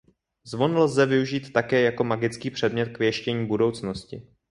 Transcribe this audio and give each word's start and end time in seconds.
Zvon 0.43 0.77
lze 0.79 1.05
využít 1.05 1.53
také 1.53 1.81
jako 1.81 2.03
magický 2.03 2.49
předmět 2.49 2.85
k 2.85 2.99
věštění 2.99 3.45
budoucnosti. 3.47 4.27